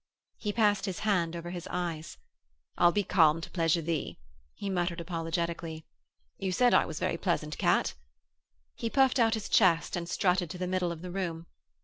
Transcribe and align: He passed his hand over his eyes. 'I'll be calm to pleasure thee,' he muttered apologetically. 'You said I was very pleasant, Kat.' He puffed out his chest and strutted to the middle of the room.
He 0.37 0.51
passed 0.51 0.85
his 0.87 1.01
hand 1.01 1.35
over 1.35 1.51
his 1.51 1.67
eyes. 1.69 2.17
'I'll 2.75 2.91
be 2.91 3.03
calm 3.03 3.39
to 3.39 3.51
pleasure 3.51 3.83
thee,' 3.83 4.17
he 4.55 4.67
muttered 4.67 4.99
apologetically. 4.99 5.85
'You 6.39 6.51
said 6.51 6.73
I 6.73 6.87
was 6.87 6.97
very 6.99 7.17
pleasant, 7.19 7.55
Kat.' 7.59 7.93
He 8.73 8.89
puffed 8.89 9.19
out 9.19 9.35
his 9.35 9.47
chest 9.47 9.95
and 9.95 10.09
strutted 10.09 10.49
to 10.49 10.57
the 10.57 10.65
middle 10.65 10.91
of 10.91 11.03
the 11.03 11.11
room. 11.11 11.45